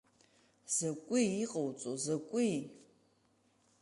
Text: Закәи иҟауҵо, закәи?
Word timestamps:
Закәи 0.75 1.27
иҟауҵо, 1.43 1.91
закәи? 2.03 2.53